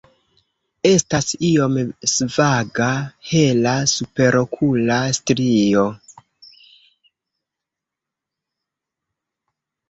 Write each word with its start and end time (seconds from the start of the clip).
Estas 0.91 1.27
iom 1.49 1.75
svaga 2.11 2.87
hela 3.33 3.73
superokula 3.91 4.97
strio. 5.19 5.83